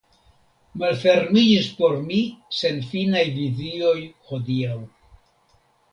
[0.83, 2.17] Malfermiĝis por mi
[2.61, 3.97] senfinaj vizioj
[4.31, 4.83] hodiaŭ.